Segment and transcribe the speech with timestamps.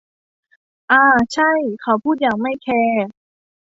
[0.91, 1.01] อ่า
[1.33, 1.51] ใช่
[1.81, 3.01] เขาพูดอย่างไม่แคร์